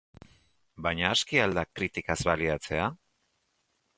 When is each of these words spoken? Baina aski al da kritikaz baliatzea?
Baina 0.85 1.05
aski 1.17 1.41
al 1.43 1.53
da 1.59 1.65
kritikaz 1.79 2.17
baliatzea? 2.31 2.87